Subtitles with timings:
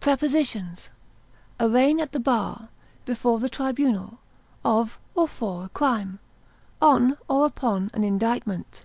[0.00, 0.88] Prepositions:
[1.60, 2.70] Arraign at the bar,
[3.04, 4.20] before the tribunal,
[4.64, 6.18] of or for a crime;
[6.80, 8.84] on or upon an indictment.